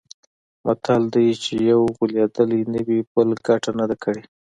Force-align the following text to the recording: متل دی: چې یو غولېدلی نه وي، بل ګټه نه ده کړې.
متل 0.65 1.03
دی: 1.13 1.27
چې 1.43 1.53
یو 1.71 1.81
غولېدلی 1.95 2.61
نه 2.73 2.81
وي، 2.87 2.99
بل 3.13 3.27
ګټه 3.47 3.71
نه 3.79 3.85
ده 3.89 3.95
کړې. 4.03 4.23